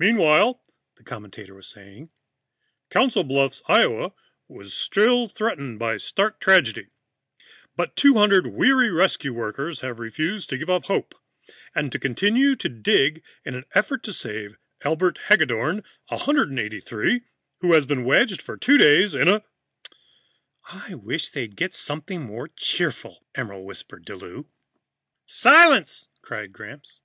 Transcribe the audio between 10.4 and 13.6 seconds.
to give up hope, and continue to dig in